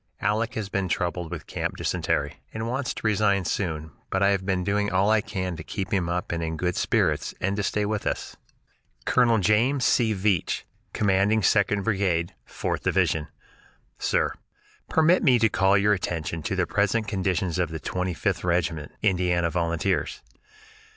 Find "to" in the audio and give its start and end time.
2.91-3.05, 5.57-5.63, 7.55-7.61, 15.37-15.49, 16.41-16.55